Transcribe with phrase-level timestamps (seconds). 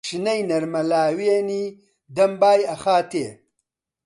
[0.07, 1.65] شنەی نەرمە لاوێنی
[2.15, 3.27] دەم بای ئەخاتێ.